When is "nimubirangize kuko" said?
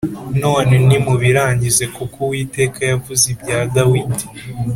0.87-2.17